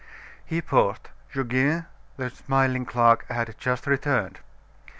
He 0.43 0.63
paused; 0.63 1.09
Goguet, 1.31 1.85
the 2.17 2.31
smiling 2.31 2.87
clerk, 2.87 3.27
had 3.29 3.53
just 3.59 3.85
returned. 3.85 4.39